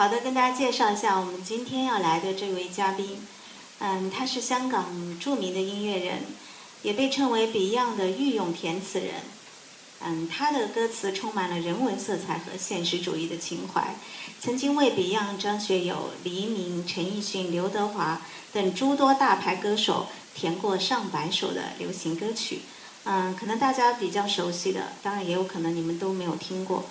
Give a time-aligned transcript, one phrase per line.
[0.00, 3.18] 好的，跟大家介绍一下我们今天要来的这位嘉宾。
[3.80, 4.86] 嗯，他是香港
[5.20, 6.20] 著名的音乐人，
[6.80, 9.16] 也被称为 Beyond 的御用填词人。
[10.02, 13.94] 嗯，他的歌词充满了人文色彩和现实主义的情怀，
[14.40, 18.22] 曾经为 Beyond、张学友、黎明、陈奕迅、刘德华
[18.54, 22.60] 等诸多大牌歌手填过上百首的流行歌曲。
[23.04, 26.86] 嗯，可能大家比较熟悉的，当然也有可能你们都没有听过。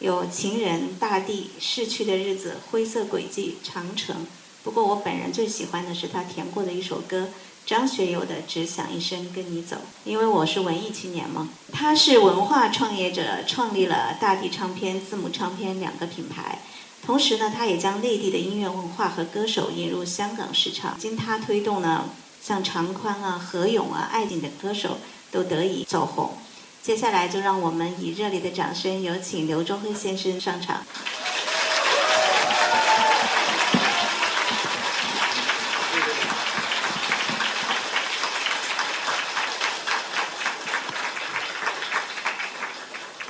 [0.00, 4.26] 有情人、大地、逝去的日子、灰色轨迹、长城。
[4.62, 7.28] 不过我本人最喜欢的是他填过的一首歌，
[7.66, 9.76] 张学友的《只想一生跟你走》。
[10.04, 16.60] 因为我是文艺青年嘛，他是文化创业者，创立了大地唱片、字母唱片两个品牌。
[17.04, 20.96] 同时呢，他也将内地的音乐文化和歌手引入香港市场。
[20.98, 22.04] 经他推动呢，
[22.40, 24.98] 像常宽啊、何勇啊、艾景的歌手
[25.32, 26.34] 都得以走红。
[26.82, 30.82] 接下来就让我们以热烈的掌声，有请刘忠辉先生上场。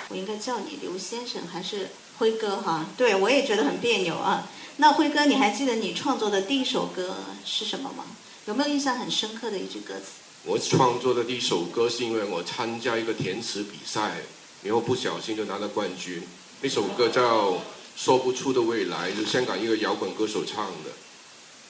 [0.08, 2.86] 我应该叫你刘先生还是辉哥哈？
[2.96, 4.46] 对，我也觉得很别扭啊。
[4.76, 8.04] 那辉哥，你还记得你创作的第一首歌是什么吗？
[8.46, 10.27] 有没有印象很深刻的一句歌词？
[10.44, 14.22] 我创作的第一首歌是因为我参加一个填词比赛，
[14.62, 16.22] 然后不小心就拿了冠军。
[16.62, 17.52] 那首歌叫
[17.96, 20.90] 《说不出的未来》，是香港一个摇滚歌手唱的。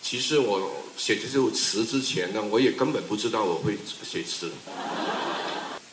[0.01, 4.51] 其实我写这首词之前呢，我也根本不知道我会写词。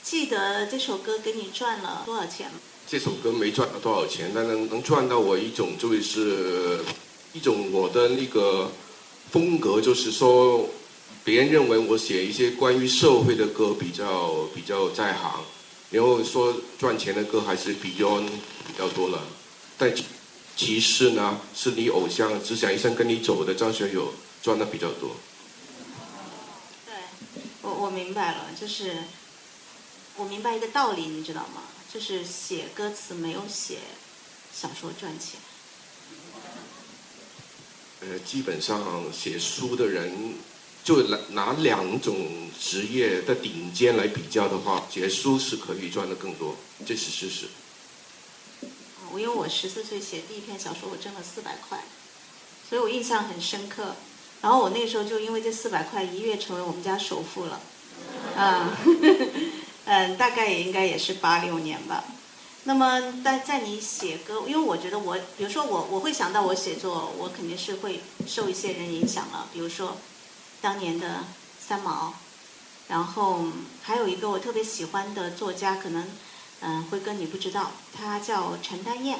[0.03, 2.59] 记得这首歌给你赚了多少钱吗？
[2.87, 6.79] 这首歌没赚到多少钱，但能能赚到我一种就是
[7.33, 8.69] 一种我的那个
[9.31, 10.69] 风格，就是说。
[11.25, 15.43] 别人认为我写一些关于社会的歌比较比较在行，
[15.89, 18.27] 然后说赚钱的歌还是 Beyond
[18.67, 19.23] 比较多了，
[19.75, 19.91] 但
[20.55, 24.13] 其实呢，是你偶像只想一生跟你走的张学友
[24.43, 25.15] 赚的比较多。
[26.85, 26.93] 对，
[27.63, 28.95] 我我明白了，就是
[30.17, 31.63] 我明白一个道理，你知道吗？
[31.91, 33.79] 就是写歌词没有写
[34.53, 35.39] 小说赚钱。
[38.01, 40.35] 呃，基本上写书的人。
[40.85, 42.15] 就拿拿两种
[42.61, 47.47] 职业的顶尖来比较的话，写书是可以赚的更多，这是事实。
[49.11, 51.83] 我因为我十四岁写第一篇小说，我挣了四百块，
[52.69, 53.95] 所以我印象很深刻。
[54.43, 57.59] 然后我那时候就因为这四百块一跃成为我们家首富了，
[58.37, 58.69] 嗯，
[59.85, 62.03] 嗯，大概也应该也是八六年吧。
[62.65, 69.97] 那么在在你写歌，因为我觉得我，比如说我我会想到我写作，我肯定是会受一些人影响了，比如说。
[70.65, 71.23] 当年的
[71.59, 72.15] 三毛，
[72.87, 73.45] 然后
[73.83, 76.07] 还有一个我特别喜欢的作家，可能
[76.61, 79.19] 嗯辉哥你不知道，她叫陈丹燕，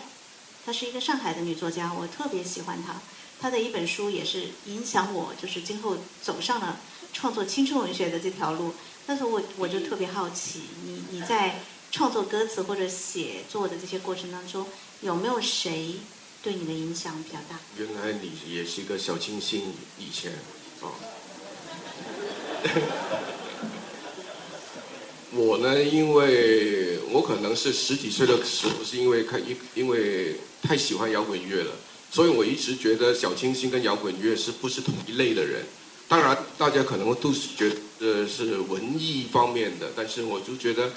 [0.66, 3.00] 她是一个上海的女作家，我特别喜欢她，
[3.40, 6.80] 她的一本书也是影响我，就是今后走上了
[7.14, 8.74] 创作青春文学的这条路。
[9.06, 11.60] 但是我我就特别好奇，你你在
[11.92, 14.66] 创作歌词或者写作的这些过程当中，
[15.02, 15.98] 有没有谁
[16.42, 17.60] 对你的影响比较大？
[17.78, 20.34] 原来你也是一个小清新，以前
[20.82, 20.90] 哦。
[25.38, 31.72] 我呢，因为我可能是十几岁的时候，是因为看因因为太喜欢摇滚乐了，
[32.12, 35.64] 所以我一直觉得小清新跟摇滚乐是不是同一类的人。
[36.08, 37.70] 当然，大家可能都是觉
[38.00, 40.92] 得是文艺方面的，但是我就觉得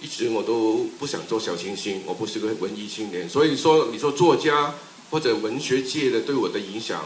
[0.00, 3.28] 一直我都不想做小清新，我不是个文艺青年。
[3.28, 4.74] 所以说，你说作家
[5.10, 7.04] 或者文学界的对我的影响。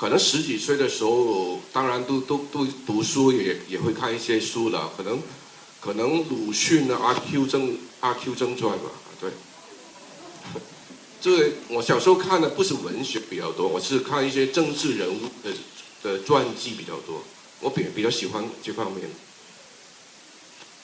[0.00, 4.90] 可能十几岁的时候，当然都都都读书，也也会看一些书了。
[4.96, 5.22] 可能
[5.78, 9.30] 可能鲁迅的《阿 Q 正阿 Q 正传》吧，对。
[11.20, 15.52] 这我小时候看的不是文学比较多，我是看一些政治人物的
[16.02, 17.22] 的传记比较多，
[17.60, 19.06] 我比比较喜欢这方面。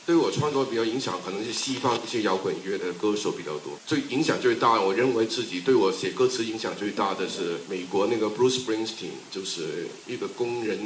[0.06, 3.76] 对我创作比较影响，可能是西方一些摇滚乐的歌手比较多。
[3.84, 10.78] 最影响最大，我认为自己对我写歌词影响最大的是美国那个 Bruce Springsteen，就是一个工人，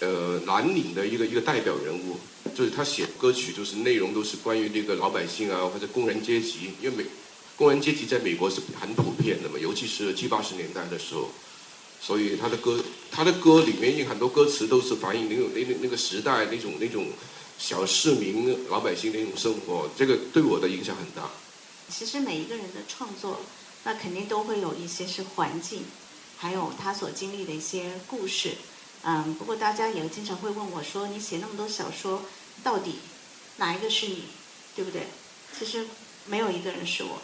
[0.00, 2.18] 呃，蓝领的一个一个代表人物。
[2.54, 7.04] 就是他写歌曲，就是内容都是关于那个老百姓啊，或者工人阶级，因为美
[7.56, 11.30] 工人阶级在美国是很普遍的嘛，尤其是七八十年代的时候，
[11.98, 12.78] 所以他的歌，
[13.10, 17.06] 他的歌里面有很多歌词都是反映那种那那那个时代那种那种。
[17.58, 21.30] 小市民、老百姓的一种生活，这个对我的影响很大。
[21.88, 23.40] 其实每一个人的创作，
[23.84, 25.84] 那肯定都会有一些是环境，
[26.36, 28.52] 还有他所经历的一些故事。
[29.02, 32.22] 嗯，不过大家也经常会问我说：“你写那么多小说，
[32.62, 32.96] 到底
[33.56, 34.24] 哪一个是你？
[34.74, 35.06] 对不对？”
[35.56, 35.86] 其实
[36.26, 37.22] 没有一个人是我，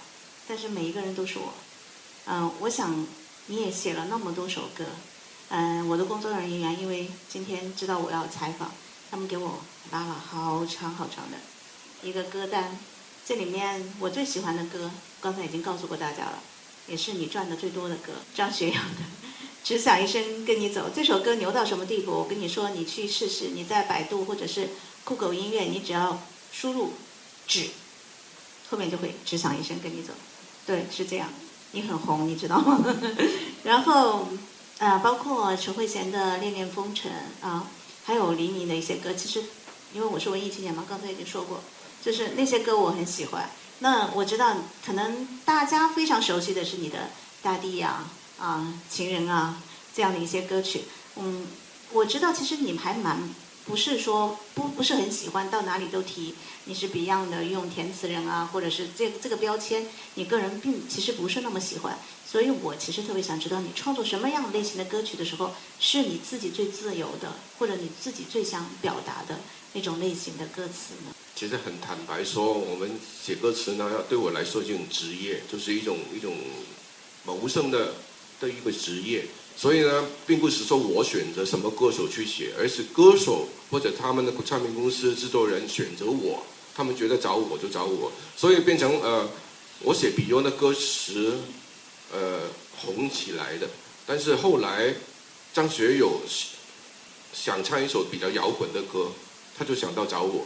[0.48, 1.52] 但是每一个人都是我。
[2.26, 3.06] 嗯，我想
[3.46, 4.84] 你也写了那么多首歌。
[5.48, 8.72] 嗯，我的工作人员因为今天知道我要采访。
[9.12, 9.58] 他们给我
[9.90, 11.36] 拉了好长好长的
[12.02, 12.78] 一个歌单，
[13.26, 16.38] 这里面我最喜欢的歌，刚才已经告诉过大家了，
[16.86, 18.78] 也是你赚的最多的歌，张学友的
[19.62, 22.10] 《只想一生跟你走》这首歌牛到什么地步？
[22.12, 24.70] 我跟你说，你去试试，你在百度或者是
[25.04, 26.18] 酷狗音乐，你只要
[26.50, 26.94] 输入
[27.46, 27.68] “只”，
[28.70, 30.14] 后面就会“只想一生跟你走”，
[30.66, 31.28] 对，是这样，
[31.72, 32.82] 你很红，你知道吗？
[33.64, 34.28] 然后
[34.78, 37.12] 啊，包括陈慧娴的《恋恋风尘》
[37.46, 37.68] 啊。
[38.04, 39.44] 还有黎明的一些歌，其实
[39.94, 41.60] 因为我是文艺青年嘛，刚才已经说过，
[42.02, 43.50] 就是那些歌我很喜欢。
[43.78, 46.98] 那我知道，可能大家非常熟悉的是你的
[47.42, 48.04] 《大地》呀、
[48.38, 49.60] 啊《情人》啊
[49.94, 50.84] 这样的一些歌曲。
[51.16, 51.46] 嗯，
[51.92, 53.18] 我知道，其实你还蛮
[53.66, 61.98] 不是说不不是很喜欢到哪里都提你是 Beyond 的用填词人啊，或者是这这个标签，你个人并其实不是那么喜欢。
[62.24, 69.40] 所以我其实特别想知道，你创作什么样类型的歌曲的时候，是你自己最自由的，或者你自己最想表达的
[69.72, 71.12] 那种类型的歌词呢？
[71.34, 72.90] 其实很坦白说，我们
[73.22, 76.32] 写歌词呢，要对我来说，这种职业就是一种一种
[77.24, 77.94] 谋生的
[78.40, 79.26] 的一个职业。
[79.56, 86.42] 所以呢，并不是说我选择什么歌手去写，而是歌手或者他们的唱片公司制作人选择我，
[86.74, 89.28] 他们觉得找我就找我，所以变成呃，
[89.80, 91.38] 我写 Beyond 的歌词。
[92.14, 92.40] 呃，
[92.76, 93.66] 红起来的，
[94.04, 94.94] 但是后来
[95.54, 96.20] 张学友
[97.32, 99.10] 想唱一首比较摇滚的歌，
[99.56, 100.44] 他就想到找我，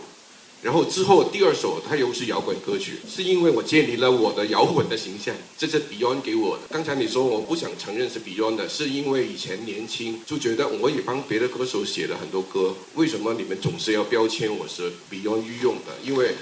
[0.63, 6.63] 然后之后第二首它又是摇滚歌曲，是因为我建立了我的摇滚的形象，这是 Beyond 给我的。
[6.71, 15.95] 刚才你说我不想承认是 Beyond 的，是因为以前年轻就觉得我也帮别的歌手写了很多歌，为什么你们总是要标签我是 Beyond 御用的？
[16.03, 16.35] 因为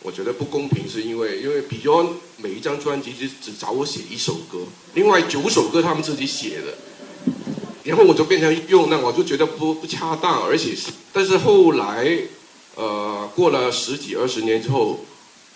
[0.00, 4.58] 我觉得不公平，是因为因为 Beyond 每一张专辑只只找我写一首歌，
[4.94, 6.76] 另外九首歌他们自己写的，
[7.84, 12.16] 然后我就变成用，那我就觉得不不恰当，而且是，但是后来，
[13.34, 15.00] 过了十几二十年之后，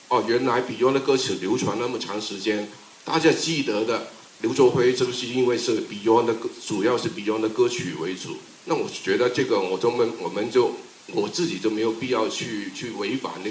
[0.08, 2.68] 哦，原来 Beyond 的歌曲流传那么长时间，
[3.04, 4.08] 大家记得的
[4.40, 10.72] 刘作辉，就是因为是 Beyond 的歌，主要是 Beyond 的歌曲为主，那我觉得这个我就们我们就
[11.12, 13.50] 我自己就没有必要去去违反那。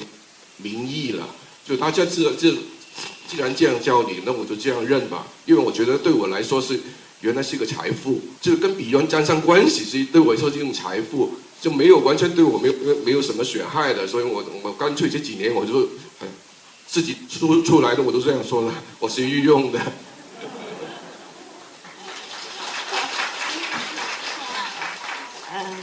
[0.57, 1.27] 民意了，
[1.67, 2.49] 就大家这这，
[3.27, 5.27] 既然这样叫你，那我就这样认吧。
[5.45, 6.79] 因为我觉得对我来说是，
[7.19, 11.33] 原来是个财富，就跟比原沾上关系，是对我来说这种财富
[11.65, 14.05] 就没有完全对我没有没有什么损害的。
[14.05, 15.89] 所以我我干脆这几年我就，
[16.85, 19.81] 自己出出来的我都这样说了，我是御用的。
[25.51, 25.75] 嗯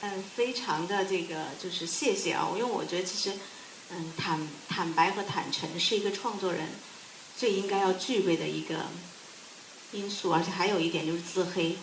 [0.00, 3.36] 嗯，非常的这个就是谢谢啊，因为我觉得其实。
[3.90, 6.68] 嗯，坦坦白和坦诚是一个创作人
[7.38, 8.74] 最应该要具备的一个
[9.92, 11.74] 因素，而且还有一点就是自黑，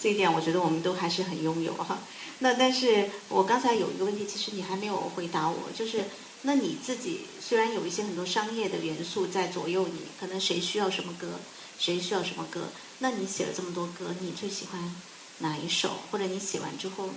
[0.00, 1.98] 这一点我觉得我们都还是很拥有哈。
[2.38, 6.04] 那但是我刚才有一个问题，其实你还没有回答我，就是
[6.42, 11.40] 那你自己虽然有一些很多商业的元素在左右你，可能谁需要什么歌，
[11.78, 14.94] 谁需要什么歌，那你写了这么多歌，你最喜欢
[15.38, 15.98] 哪一首？
[16.10, 17.10] 或者你写完之后，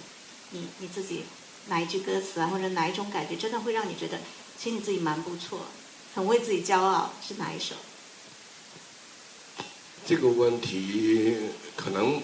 [0.51, 1.23] 你你自己？
[1.69, 4.17] 哪一句歌词啊，或者哪一种感觉，真的会让你觉得，
[4.57, 5.65] 其实你自己蛮不错，
[6.15, 7.75] 很为自己骄傲，是哪一首？
[10.05, 11.35] 这个问题
[11.75, 12.21] 可能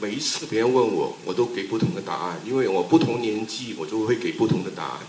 [0.00, 5.00] 每一次别人问我，我都给不同的答案，因为我不同年纪，我就会给不同的答案。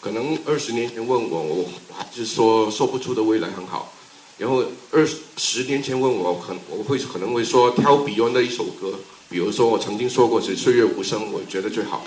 [0.00, 3.92] 可能二十年前问我，我还是说说不出的未来很好。
[4.38, 5.04] 然后二
[5.36, 8.94] 十年前问我，可我会可能会说挑 Beyond 的一首歌，
[9.28, 12.04] 比如说我曾经说过是岁月无声，我觉得最好。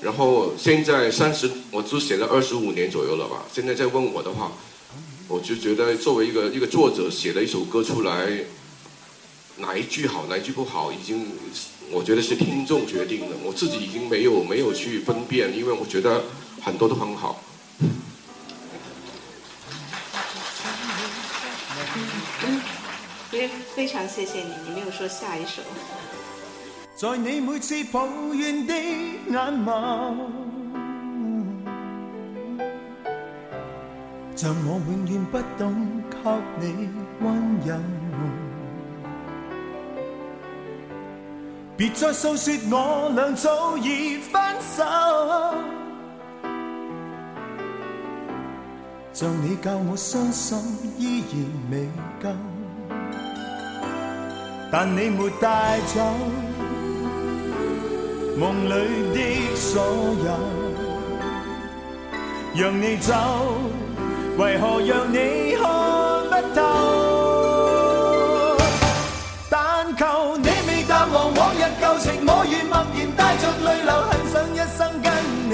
[0.00, 3.44] 然后现在三十，我只写了二十五年左右了吧。
[3.52, 4.50] 现在再问我的话，
[5.28, 8.44] 我就觉得作为一个一个作者写了一首歌出来，
[9.56, 11.26] 哪一句好，哪一句不好，已经
[11.90, 13.36] 我觉得是听众决定的。
[13.44, 16.22] 我自己已经没有没有去分辨，因为我觉得
[16.60, 17.40] 很多都很好。
[23.30, 25.62] 非非常谢谢你，你没有说下一首。
[26.96, 29.32] 在你每次抱怨的眼
[29.64, 30.16] 眸，
[34.36, 36.02] 像我永远不懂
[36.60, 36.88] 给你
[37.20, 38.03] 温柔。
[41.76, 44.84] 别再诉说我俩早已分手，
[49.12, 50.56] 像你教我伤心
[50.96, 51.34] 依然
[51.72, 51.88] 未
[52.22, 52.28] 够，
[54.70, 56.00] 但你没带走。
[58.38, 58.70] 梦里
[59.12, 59.82] 的所
[60.24, 60.30] 有，
[62.54, 63.12] 让你走，
[64.38, 65.83] 为何让你看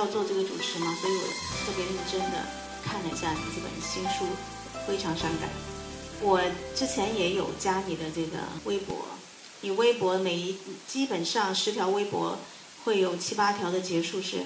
[0.00, 1.20] 要做这个主持嘛，所以我
[1.66, 2.46] 特别认真的
[2.82, 4.24] 看了一下你这本新书，
[4.86, 5.50] 非常伤感。
[6.22, 6.40] 我
[6.74, 8.96] 之前也有加你的这个微博。
[9.60, 10.56] 你微博每一
[10.88, 12.38] 基本上十条微博，
[12.82, 14.38] 会有七八条的结束是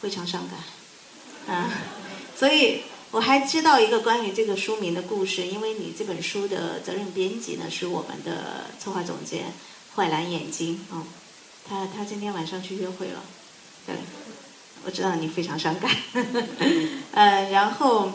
[0.00, 1.68] 非常伤感，啊，
[2.38, 9.52] 所以我还知道一个关于这个书名的故事，因为你这本书的责任编辑呢是我们的策划总监
[9.96, 11.02] 坏蓝眼睛啊，
[11.68, 13.24] 他他今天晚上去约会了，
[13.84, 13.96] 对，
[14.84, 15.90] 我知道你非常伤感，
[17.12, 18.12] 呃，然后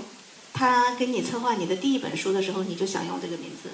[0.54, 3.70] 他给你策划你的第一本书的时候，你就想用这个名字。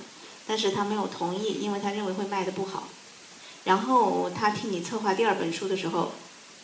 [0.48, 2.88] 但是他没有同意，因为他认为会卖的不好。
[3.66, 6.12] 然后他替你策划第二本书的时候，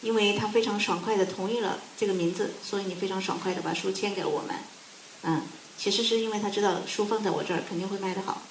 [0.01, 4.55] 因为他非常爽快的同意了这个名字，所以你非常爽快的把书签给了我们。
[5.21, 5.43] 嗯，
[5.77, 8.41] 其实是因为他知道书放在我这儿肯定会卖得好，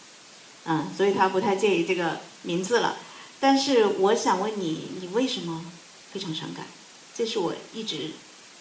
[0.66, 2.97] 嗯，所以他不太介意这个名字了。
[3.40, 5.64] 但是我想问你，你为什么
[6.12, 6.64] 非常伤感？
[7.16, 8.11] 这是我一直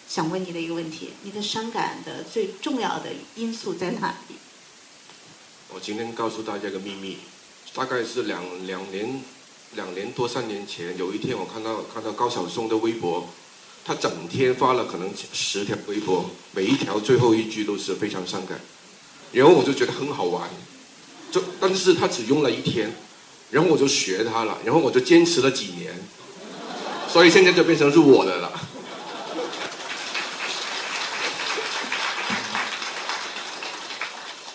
[0.08, 1.10] 想问你的一个问题。
[1.22, 4.36] 你的伤感的最重要的因素在哪里？
[5.70, 7.18] 我今天告诉大家个秘密，
[7.74, 9.20] 大概是两两年，
[9.74, 13.28] 两年多三年前，有一天我看到看到高晓松的微博，
[13.84, 18.60] 他整天发了可能十条微博，每一条最后一句都是非常伤感，
[19.32, 20.48] 然后我就觉得很好玩，
[21.32, 22.94] 就但是他只用了一天，
[23.50, 25.92] 然后我就学他了，然后我就坚持了几年，
[27.14, 28.50] 所以现在就变成是我的了。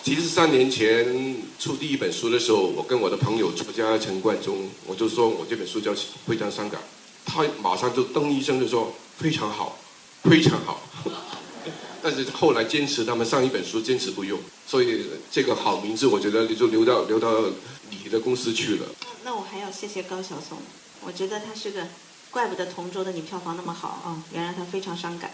[0.02, 5.92] 其实三年前出第一本书的时候，我跟我的朋友作家陈冠中，我就说我这本书叫
[6.26, 6.78] 《非常伤感》，
[7.24, 9.78] 他马上就噔一声就说非常好，
[10.24, 10.82] 非常好。
[12.04, 17.40] 但是后来坚持他们上一本书坚持不用，所以这个好名字我觉得就留到留到
[17.88, 18.86] 你的公司去了。
[19.24, 20.58] 那我还要谢谢高晓松，
[21.00, 21.86] 我觉得他是个，
[22.30, 25.30] 怪不得同桌的你票房那么好啊，原来他非常伤感。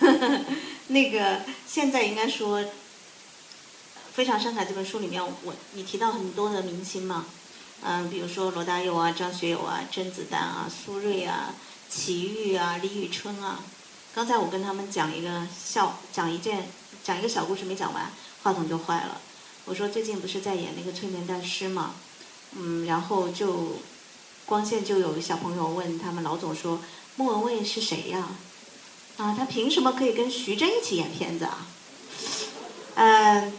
[0.88, 2.64] 那个现在应该说。
[4.10, 7.24] 非常伤感这本书里面，我你提到很多的明星嘛，
[7.82, 11.54] 嗯，比如说罗大佑啊、张学友啊、甄子丹啊、苏芮啊、
[11.88, 13.60] 齐豫啊、李宇春啊。
[14.12, 16.68] 刚才我跟他们讲一个笑，讲一件，
[17.04, 18.10] 讲一个小故事没讲完，
[18.42, 19.20] 话筒就坏了。
[19.66, 21.94] 我说最近不是在演那个催眠大师嘛，
[22.56, 23.76] 嗯，然后就
[24.48, 26.80] 光线就有小朋友问他们老总说，
[27.16, 28.30] 莫文蔚是谁呀？
[29.18, 31.66] 啊，他凭什么可以跟徐峥一起演片子啊？
[32.94, 33.52] 嗯。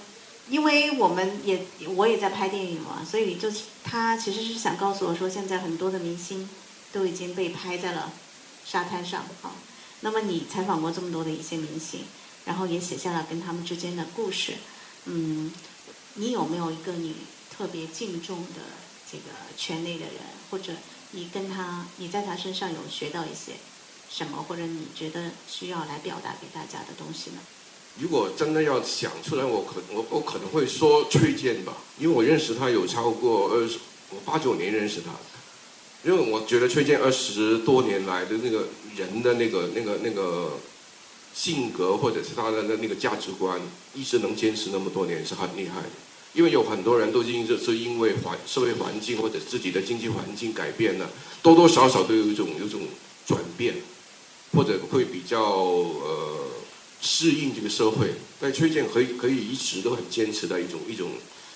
[0.49, 1.63] 因为我们也
[1.95, 3.51] 我也在拍电影嘛，所以就
[3.83, 6.49] 他其实是想告诉我说，现在很多的明星
[6.91, 8.11] 都已经被拍在了
[8.65, 9.51] 沙滩上啊。
[9.99, 11.99] 那么你采访过这么多的一些明星，
[12.45, 14.53] 然后也写下了跟他们之间的故事，
[15.05, 15.53] 嗯，
[16.15, 17.17] 你有没有一个你
[17.55, 18.61] 特别敬重的
[19.11, 19.23] 这个
[19.57, 20.15] 圈内的人，
[20.49, 20.73] 或者
[21.11, 23.53] 你跟他你在他身上有学到一些
[24.09, 27.37] 什么，或者你觉得需要来表达给大家的东西呢？
[27.99, 33.79] 如果真的要想出来，我可我我可能会说崔健吧，因为我认识他有超过二十，
[34.11, 35.11] 我八九年认识他，
[36.07, 40.59] 因为我觉得崔健二十多年来的那个人的那个那个那个
[41.33, 43.59] 性格，或者是他的那个价值观，
[43.93, 45.89] 一直能坚持那么多年是很厉害的。
[46.33, 51.09] 因为有很多人都因是是因为环社会环境或者自己的经济环境改变了，
[51.41, 52.81] 多多少少都有一种有种
[53.25, 53.75] 转变，
[54.53, 56.47] 或者会比较呃
[57.01, 58.13] 适应这个社会。
[58.39, 61.11] 但崔健可以可以一直都很坚持的一种一种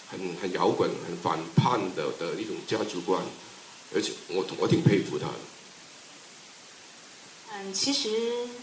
[0.09, 3.23] 很很摇滚、很反叛的的一种价值观，
[3.95, 5.33] 而且我我挺佩服他的。
[7.55, 8.09] 嗯，其实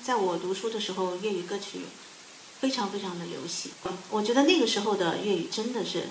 [0.05, 1.79] 在我读书的时候，粤语歌曲
[2.61, 3.73] 非常非常的流行。
[4.11, 6.09] 我觉得那个时候的粤语真的是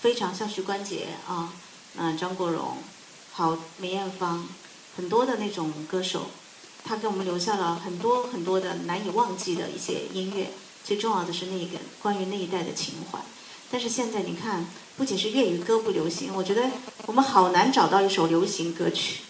[0.00, 1.52] 非常像许冠杰啊，
[1.96, 2.78] 嗯，张国荣，
[3.32, 4.46] 好梅艳芳，
[4.96, 6.26] 很多的那种歌手，
[6.84, 10.50] 他给我们留下了很多很多的难以忘记的一些音乐。
[10.84, 13.18] 最重要的是那个关于那一代的情怀。
[13.70, 16.70] 但是现在你看，不仅是粤语歌不流行，我觉得
[17.06, 19.22] 我们好难找到一首流行歌曲。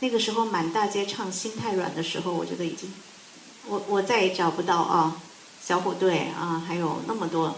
[0.00, 2.92] 那个时候满大街唱《心太软》的时候，我觉得已经，
[3.66, 5.22] 我我再也找不到啊，
[5.66, 7.56] 小虎队啊，还有那么多，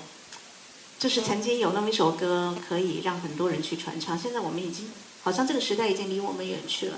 [0.99, 4.19] 就是曾经有那么一首歌可以让很多人去传唱。
[4.19, 4.91] 现在我们已经
[5.23, 6.97] 好像这个时代已经离我们远去了。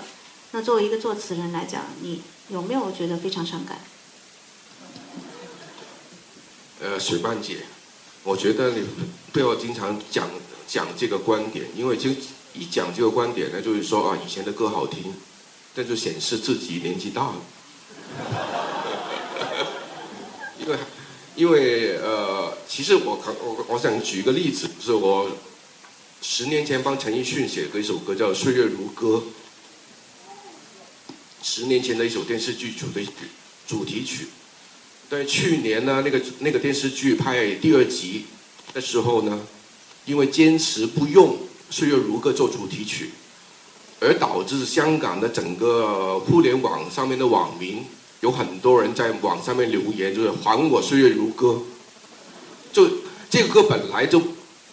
[0.51, 3.81] 那作为一个作词人来讲，你有没有觉得非常伤感？
[6.79, 7.65] 呃，水半姐，
[8.23, 8.87] 我觉得你
[9.33, 10.29] 不要经常讲
[10.65, 12.09] 讲这个观点，因为就
[12.53, 15.13] 一讲这个观点呢，就是说啊，以前的歌好听，
[15.75, 17.35] 但就显示自己年纪大了。
[20.59, 20.77] 因为
[21.35, 25.31] 因为呃，其实我我我想举一个例子，是我
[26.21, 29.23] 十年前帮陈奕迅写过一首歌，叫《岁月如歌》，
[31.41, 33.07] 十年前的一首电视剧主题
[33.65, 34.27] 主题曲。
[35.09, 38.25] 在去年呢，那个那个电视剧拍第二集
[38.73, 39.39] 的时候呢，
[40.05, 41.29] 因为坚持不用
[41.69, 43.11] 《岁月如歌》做主题曲，
[43.99, 47.83] 而导致香港的整个互联网上面的网民
[48.21, 51.47] 有很多人在网上面留言，就是还我《岁月如歌》。
[52.71, 52.87] 就
[53.29, 54.21] 这个歌本来就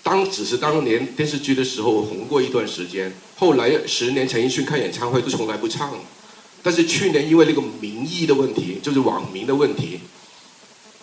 [0.03, 5.93] 当只是当年电视剧的时候红过一段时间，后来十年陈奕迅开演唱会都从来不唱，
[6.63, 10.01] 但是去年因为那个民意的问题，就是网民的问题。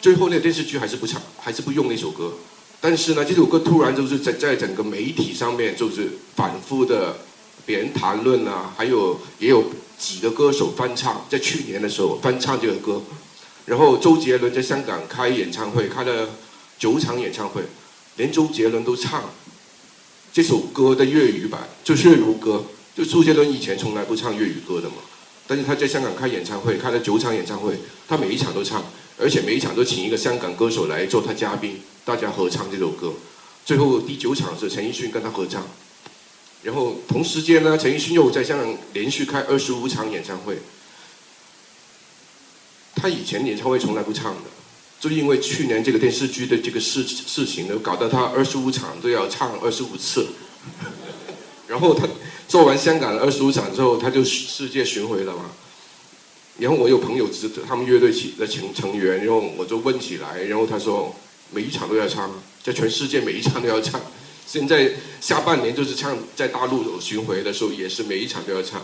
[0.01, 2.31] 最后那个电视剧还是不唱，还是不用那首歌。
[2.79, 7.17] 但是呢，这首歌突然就是在在整个媒体上面就是反复的
[7.65, 9.63] 别人谈论啊，还有也有
[9.97, 13.01] 几个歌手翻唱，在去年的时候翻唱这个歌。
[13.65, 16.29] 然后周杰伦在香港开演唱会，开了
[16.77, 17.61] 九场演唱会，
[18.17, 19.23] 连周杰伦都唱
[20.31, 22.63] 这首歌的粤语版，就是粤语歌。
[22.95, 24.95] 就周杰伦以前从来不唱粤语歌的嘛，
[25.47, 27.77] 但是他在香港开演唱会，开了九场演唱会，
[28.07, 28.83] 他每一场都唱。
[29.17, 33.13] 而且每一场都请一个香港歌手来做他嘉宾，大家合唱这首歌。
[33.63, 35.65] 最后第九场是陈奕迅跟他合唱，
[36.65, 40.57] 然后同时间呢，陈奕迅又在香港连续开二十五场演唱会。
[42.95, 44.41] 他以前演唱会从来不唱的，
[44.99, 50.25] 就因为去年这个电视剧的这个事事情呢，搞得他二十五场都要唱二十五次。
[51.69, 52.07] 然后他
[52.47, 55.51] 做完香港的二十五场之后，他就世界巡回了嘛。
[56.57, 61.13] 然后我有朋友知他们乐队起的成成员，然后我就问起来，然后他说
[61.51, 62.31] 每一场都要唱，
[62.63, 64.01] 在全世界每一场都要唱。
[64.47, 68.81] 现在下半年就是唱在大陆巡回的时候，也是每一场都要唱。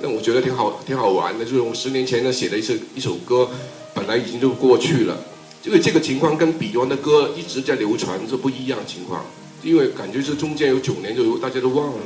[0.00, 1.44] 那我觉得挺好，挺好玩的。
[1.44, 3.50] 就是我十年前呢写的一首一首歌，
[3.94, 5.16] 本来已经就过去了。
[5.64, 9.24] 因为这个情况跟 Beyond 的歌一直在流传是不一样情况，
[9.62, 12.00] 因为感觉是中间有九年就大家都忘了，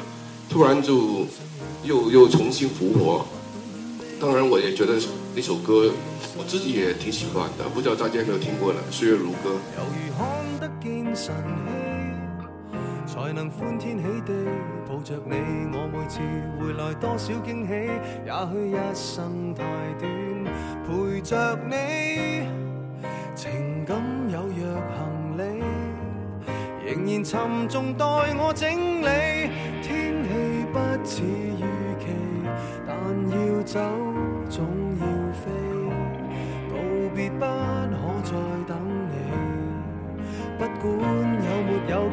[0.50, 1.26] 突然就
[1.84, 3.26] 又又重新复活。
[4.20, 4.94] 当然，我也觉得
[5.34, 5.92] 那首歌
[6.36, 8.80] 我自己也挺喜欢的，不知道大家有没有听过呢？
[8.94, 9.56] 《岁月如歌》。
[13.16, 14.34] 才能欢天喜地
[14.86, 15.36] 抱着你，
[15.72, 16.20] 我每次
[16.60, 17.72] 回来多少惊喜，
[18.26, 19.64] 也许一生太
[19.98, 20.06] 短，
[20.84, 22.46] 陪着你，
[23.34, 23.96] 情感
[24.28, 25.42] 有若行李，
[26.84, 28.68] 仍然沉重待我整
[29.00, 29.48] 理，
[29.80, 31.64] 天气不似预
[31.98, 32.12] 期，
[32.86, 32.94] 但
[33.30, 33.80] 要走。
[34.50, 34.66] 总
[35.00, 35.50] 要飞，
[36.68, 36.76] 告
[37.14, 38.32] 别不可再
[38.68, 38.76] 等
[39.08, 39.16] 你。
[40.58, 42.08] 不管有没有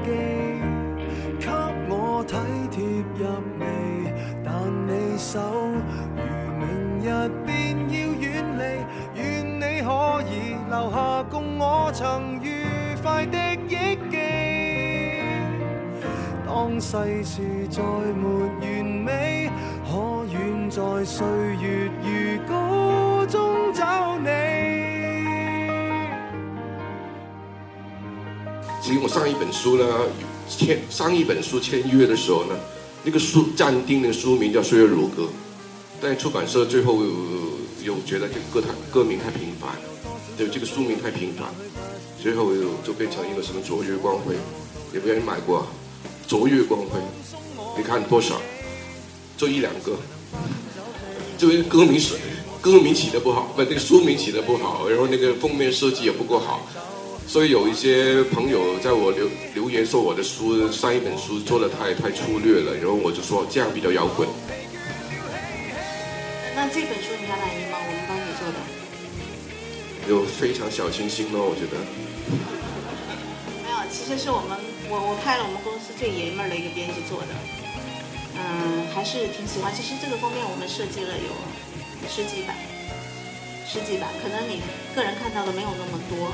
[16.94, 18.28] 世事再没
[18.62, 19.50] 完美，
[19.84, 21.26] 可远在岁
[21.60, 24.30] 月如歌中找你。
[28.80, 29.84] 其实我上一本书呢，
[30.48, 32.56] 签上一本书签约的时候呢，
[33.04, 35.24] 那个书暂定的书名叫《岁月如歌》，
[36.00, 37.04] 但出版社最后
[37.82, 39.72] 有觉得这个歌太歌名太平凡，
[40.38, 41.50] 就这个书名太平凡，
[42.22, 44.36] 最后又就变成一个什么卓越光辉，
[44.94, 45.66] 有没有人买过？
[46.28, 47.00] 卓越光辉，
[47.78, 48.42] 你看多少？
[49.36, 49.98] 就一两个，
[51.38, 52.16] 就因为歌名是
[52.62, 56.66] 歌名起的不好，不，那个书名起的不好，然后那个封面设计也不够好，
[57.28, 64.28] 所以有一些朋友在我留留言说我的书上一本书做的太太粗略了，然后我就说这样比较摇滚。
[66.56, 67.80] 那这本书你还满意吗？
[67.82, 68.60] 我们帮你做的。
[70.08, 71.76] 有非常小清新咯，我觉得。
[73.64, 74.58] 没有，其实是我们
[74.94, 77.34] 我我拍了我们公司最爷们儿的一个编辑做的，
[78.38, 79.74] 嗯，还是挺喜欢。
[79.74, 81.34] 其实这个封面我们设计了有
[82.06, 82.56] 十几版，
[83.66, 84.62] 十几版，可能你
[84.94, 86.30] 个人看到的没有那么多。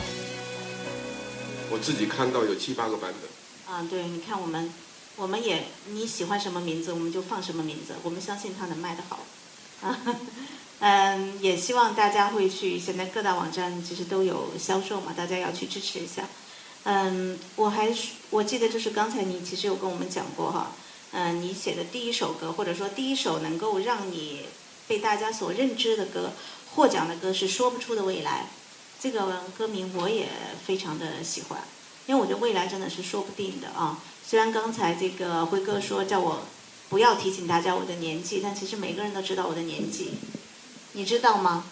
[1.72, 3.74] 我自己看到有七八个版本。
[3.74, 4.74] 啊，对，你看我们，
[5.16, 7.96] 我们也你喜欢什么名字，我们就放什么名字。
[8.04, 9.20] 我们相信它能卖得好。
[9.88, 9.98] 啊，
[10.84, 16.28] 嗯，也希望大家会去，现在各大网站其实都有销售嘛，大家要去支持一下。
[16.84, 20.72] 嗯，我还是我记得就是刚才你其实有跟我们讲过哈，
[21.12, 24.42] 嗯，你写的第一首歌或者说第一首能够让你
[24.88, 26.32] 被大家所认知的歌，
[26.76, 28.48] 获奖的歌是《说不出的未来》，
[29.04, 30.30] 这个歌名我也
[30.66, 31.60] 非常的喜欢，
[32.08, 34.00] 因为我觉得未来真的是说不定的啊。
[34.26, 36.44] 虽然刚才这个辉哥说叫我。
[36.90, 40.10] 不要提醒大家我的年纪，但其实每个人都知道我的年纪，
[40.94, 41.66] 你知道吗？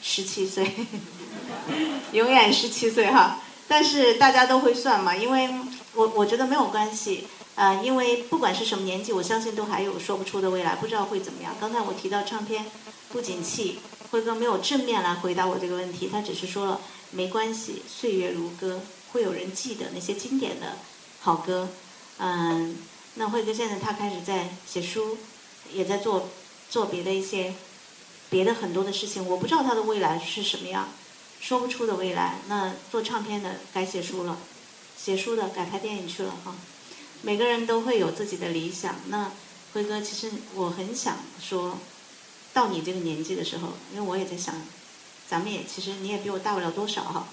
[0.00, 0.72] 十七岁，
[2.12, 3.38] 永远十七岁哈。
[3.68, 5.48] 但是大家都会算嘛，因为
[5.94, 11.54] 我我觉得没有关系，呃，因为不管是什么年纪，我相信都还有说不出的未来，不知道会怎么样。
[11.60, 12.64] 刚才我提到唱片
[13.10, 13.78] 不景气，
[14.10, 18.80] 辉哥没有正面来回答我这个问题，他只是说了没关系，岁月如歌，
[19.12, 20.78] 会有人记得那些经典的
[21.20, 21.68] 好歌，
[22.18, 22.76] 嗯。
[23.18, 25.16] 那辉哥现在他开始在写书，
[25.72, 26.28] 也在做
[26.68, 27.54] 做别的一些
[28.28, 29.26] 别的很多的事情。
[29.26, 30.86] 我不知道他的未来是什么样，
[31.40, 32.38] 说不出的未来。
[32.48, 34.38] 那做唱片的该写书了，
[34.96, 36.54] 写书的改拍电影去了哈。
[37.22, 38.96] 每个人都会有自己的理想。
[39.08, 39.32] 那
[39.72, 41.78] 辉哥，其实我很想说，
[42.52, 44.54] 到你这个年纪的时候，因为我也在想，
[45.28, 47.28] 咱们也其实你也比我大不了多少哈。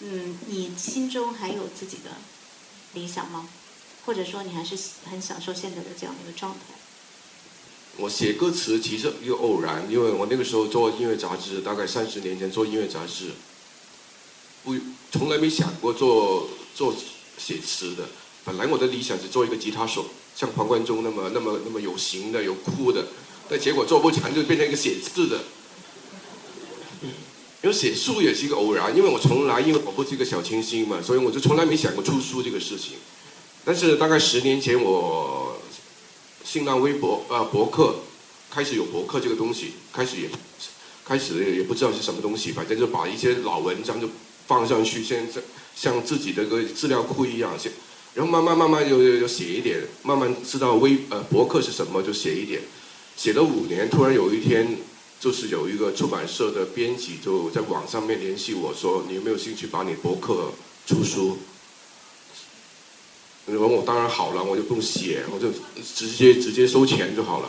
[0.00, 2.10] 嗯，你心中还有自己的
[2.94, 3.48] 理想吗？
[4.04, 4.76] 或者说你还是
[5.08, 6.58] 很享受现在的这样一个状态。
[7.98, 13.30] 我写歌词其实一个偶然，因为我那个时候做音乐杂志，大概三十年前做音乐杂志，
[14.64, 14.74] 不
[15.12, 16.94] 从来没想过做做
[17.38, 18.04] 写词的。
[18.44, 23.06] 本来我的理想是做一个吉他手，像黄贯中那么那么那么有型的、有酷的，
[23.48, 25.40] 但结果做不成就变成一个写字的。
[27.62, 32.96] 因为写书也是一个偶然，因为我从来因为我不是一个小清新嘛，所以我就从来没想过出书这个事情。
[33.64, 35.53] 但是大概十年前，我
[36.54, 37.96] 新浪微博啊博客
[38.48, 40.28] 开始有博客这个东西，开始也
[41.04, 44.08] 开始也不知道是什么东西，反正就把一些老文章就
[44.46, 45.42] 放上去，现在
[45.74, 47.72] 像自己的个资料库一样先，
[48.14, 52.62] 然后慢慢慢慢又又写一点，慢慢知道微呃博客是什么就写一点，
[53.16, 54.76] 写了五年，突然有一天
[55.18, 60.52] 就是有一个出版社的编辑就在网上面联系我说，你有没有兴趣把你博客
[60.86, 61.36] 出书？
[63.46, 65.48] 你问我当然好了，我就不用写，我就
[65.94, 67.48] 直接直接收钱就好了。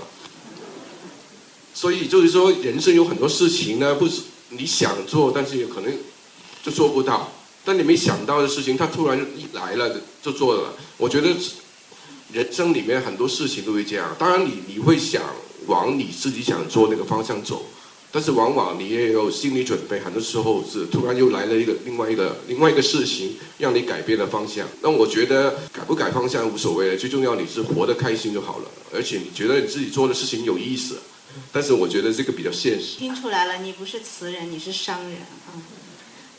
[1.74, 5.94] 所以就是说，人生有很多事情呢，不是你想做，但是也可能
[6.64, 7.32] 就做不到。
[7.64, 10.74] 但你没想到的事情，他突然一来了就做了。
[10.98, 11.36] 我觉得
[12.32, 14.16] 人生里面很多事情都会这样。
[14.20, 15.24] 当然，你你会想
[15.66, 17.66] 往你自己想做那个方向走。
[18.16, 24.66] 但是往往你也有心理准备，很多时候是突然又来了一个另外一个另外一个事情，让你改变了方向。
[24.82, 28.72] 那我觉得改不改方向无所谓，最重要你是活得开心就好了。
[28.94, 31.02] 而且你觉得你自己做的事情有意思，
[31.52, 32.98] 但是我觉得这个比较现实。
[32.98, 35.60] 听出来了，你不是词人，你是商人啊。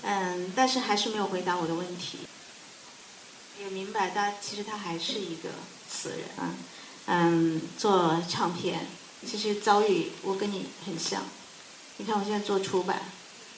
[0.05, 2.21] 嗯，但是还是没有回答我的问题。
[3.61, 5.51] 也明白，他其实他还是一个
[5.87, 6.55] 词人啊。
[7.05, 8.87] 嗯，做唱片，
[9.27, 11.23] 其实遭遇我跟你很像。
[11.99, 13.01] 你看我现在做出版，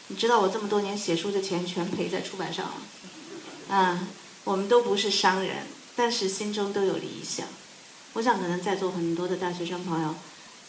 [0.06, 2.72] 你知道我这么多年写书的钱全赔在出版上了。
[3.68, 4.06] 嗯，
[4.44, 7.46] 我们都不是商人，但是心中都有理想。
[8.12, 10.14] 我想可能在座很多的大学生朋友，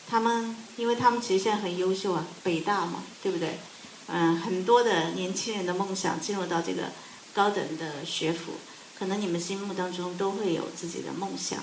[0.10, 3.60] 他们因为他们其实现在很优秀啊，北大嘛，对不对？
[4.08, 6.86] 嗯，很多的年轻人的梦想进入到这个
[7.34, 8.54] 高等的学府，
[8.98, 11.60] 可能你们心目当中都会有自己的梦想，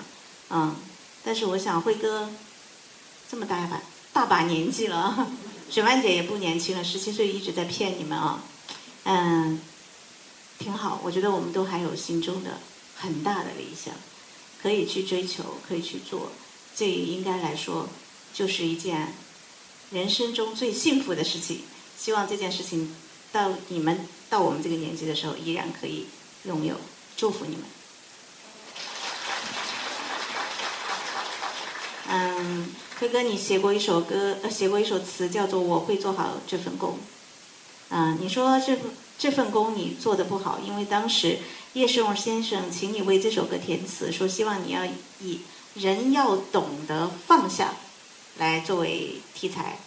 [0.51, 0.77] 嗯。
[1.25, 2.31] 但是我想辉哥
[3.29, 5.27] 这么大把大把年纪了。
[5.69, 8.43] 雪曼姐也不年轻了，十七岁一直在骗你们啊，
[9.05, 9.61] 嗯，
[10.59, 11.01] 挺好。
[11.03, 12.59] 我觉得我们都还有心中的
[12.97, 13.93] 很大的理想，
[14.63, 16.31] 可以去追求，可以去做。
[16.75, 17.89] 这应该来说
[18.33, 19.15] 就是一件
[19.91, 21.61] 人生中最幸福的事情。
[21.99, 22.95] 希望这件事情
[23.33, 26.07] 到你们到我们这个年纪的时候，依然可以
[26.45, 26.77] 拥有。
[27.17, 27.65] 祝福你们。
[32.99, 36.99] 辉哥，你写过一首歌，呃，写过一首词，叫做《我会做好这份工》。
[37.95, 38.79] 啊，你说这
[39.19, 41.39] 这份工你做的不好，因为当时
[41.75, 44.87] 叶世荣先生请你为这首歌填词，说希望你要
[45.21, 45.41] 以
[45.75, 47.75] 人要懂得放下
[48.39, 49.79] 来作为题材。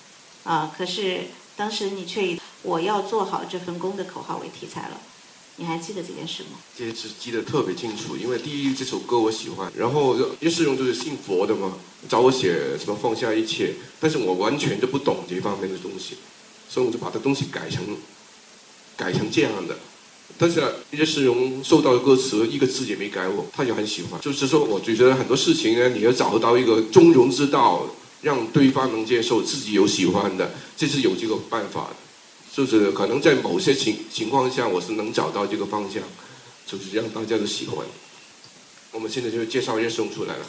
[0.43, 1.25] 啊，可是
[1.57, 5.01] 当时你却以我要做好这份工的口号为题材了。
[5.59, 6.57] 你还记得这件事吗？
[6.77, 11.73] 这件事记得特别清楚，因为第一这首歌我喜欢，然后叶世荣就是信佛的嘛，
[12.07, 16.15] 找我写什么放下一切，但是我完全就不懂这方面的东西，
[16.69, 17.83] 所以我就把这东西改成
[18.95, 19.75] 改成这样的。
[20.37, 24.21] 但是叶世荣收到的歌词一个字也没改我，他就很喜欢。
[24.21, 27.85] 就是说，我觉得很多事情呢，你要找到一个中庸之道，
[28.21, 31.95] 让对方能接受，自己有喜欢的，这是有这个办法的。
[32.59, 36.03] 就是可能在某些情情况下，我是能找到这个方向，
[36.65, 37.77] 就是让大家都喜欢。
[38.91, 40.45] 我们现在就介绍叶松出来了。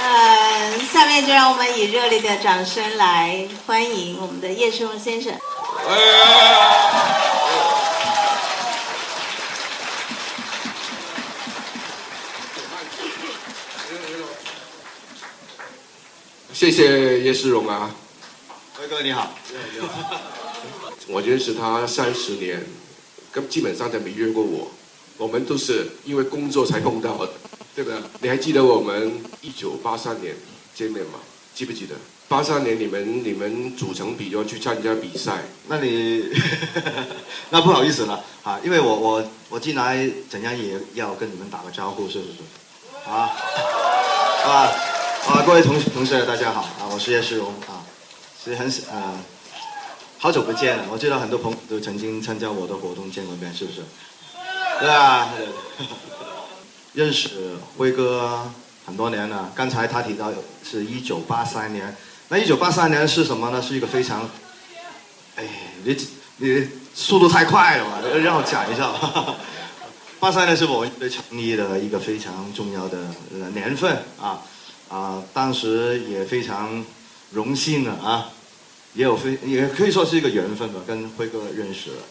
[0.00, 5.38] 嗯，下面就让我们以热烈的掌声来欢迎我们的叶世荣先生。
[16.54, 17.94] 谢谢叶世荣啊。
[18.82, 19.32] 辉哥你好，
[21.06, 22.60] 我认识他三十年，
[23.30, 24.68] 跟基本上他没约过我，
[25.18, 27.30] 我们都是因为工作才碰到的，
[27.76, 28.00] 对不对？
[28.22, 30.34] 你还记得我们一九八三年
[30.74, 31.20] 见面吗？
[31.54, 31.94] 记不记得？
[32.26, 36.24] 八三年你们你们组成比要去参加比赛，那你
[37.50, 43.08] 那不好意思了啊，因为我我我进来怎样也要跟你们打个招呼，是不是？
[43.08, 43.30] 啊
[44.44, 44.50] 啊
[45.28, 45.42] 啊！
[45.46, 47.71] 各位同同学大家好啊，我是叶世荣啊。
[48.42, 49.14] 所以很呃，
[50.18, 50.86] 好久不见了。
[50.90, 53.82] 我知道很多朋友都曾经参加我的活动见过面，是不是？
[54.80, 55.30] 对啊，
[56.92, 58.50] 认识辉哥
[58.84, 59.52] 很多年了。
[59.54, 60.32] 刚才他提到
[60.68, 61.96] 是一九八三年，
[62.30, 63.62] 那一九八三年是什么呢？
[63.62, 64.28] 是一个非常，
[65.36, 65.44] 哎，
[65.84, 65.96] 你
[66.38, 69.36] 你速度太快了嘛，让我讲一下吧。
[70.18, 72.98] 八三年是我们成立的一个非常重要的
[73.54, 74.42] 年份啊
[74.88, 76.84] 啊，当时也非常。
[77.32, 78.30] 荣幸了啊，
[78.94, 82.02] 也有非也可以说是一个缘分吧，跟辉哥认识了，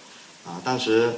[0.45, 1.13] 啊，当时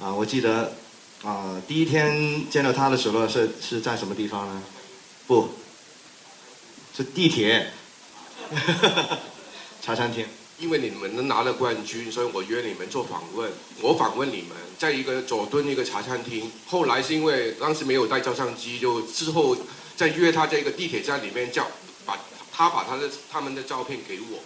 [0.00, 0.74] 啊，我记得
[1.22, 4.62] 啊，第一天见到他的时候是是在什么地方呢？
[5.26, 5.48] 不，
[6.94, 7.70] 是地铁，
[9.80, 10.26] 茶餐厅。
[10.58, 13.50] 因为你们能拿了冠军，所以我约你们做访问。
[13.82, 16.50] 我访问你们，在一个佐敦一个茶餐厅。
[16.66, 19.54] 后来是因为当时没有带照相机，就之后
[19.96, 21.66] 再约他在一个地铁站里面叫
[22.06, 22.18] 把。
[22.56, 24.40] 他把他的他们的照片给我，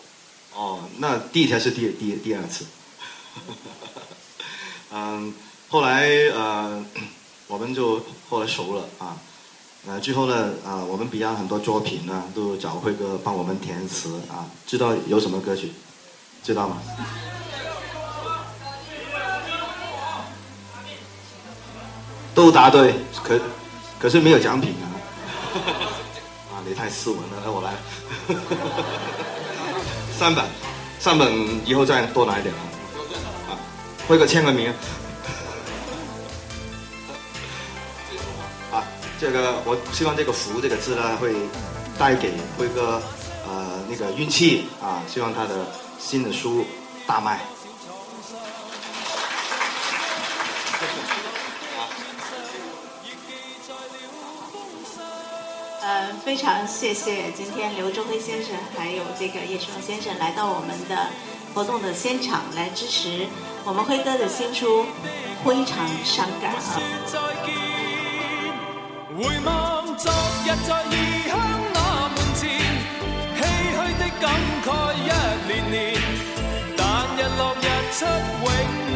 [0.61, 2.67] 哦，那第一天是第第第二次，
[4.91, 5.33] 嗯，
[5.69, 6.85] 后来呃，
[7.47, 9.17] 我们就后来熟了啊，
[9.87, 15.73] 呃，最后呢啊，我们 Beyond 很多作品呢都找辉哥帮我们填词啊，知道有什么歌曲，
[16.43, 16.83] 知道吗？
[22.35, 23.41] 都答对，可
[24.01, 24.91] 可是没有奖品啊。
[26.71, 27.75] 别太斯文了，那我来，
[30.17, 30.45] 三本，
[31.01, 31.29] 三本
[31.67, 32.63] 以后再多拿一点啊，
[33.51, 33.59] 啊，
[34.07, 34.71] 辉哥签个名，
[38.71, 38.85] 啊，
[39.21, 41.35] 这个我希望这个福这个字呢会
[41.99, 43.03] 带给辉哥
[43.49, 45.67] 呃那个运气啊，希望他的
[45.99, 46.65] 新的书
[47.05, 47.41] 大卖。
[56.25, 61.09] 非常谢谢今天刘忠辉先生还有这个叶世荣先生来到我们的
[61.55, 63.27] 活动的现场来支持
[63.65, 64.85] 我们辉哥的新书，
[65.45, 66.61] 非常伤感啊。
[69.17, 70.13] 回望昨
[70.45, 71.39] 日在异乡
[71.75, 72.49] 那门前，
[73.37, 73.41] 唏
[73.75, 74.31] 嘘的感
[74.65, 75.09] 慨一
[75.49, 75.75] 年年，
[76.77, 76.85] 但
[77.17, 78.90] 日落日出永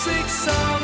[0.00, 0.79] six songs.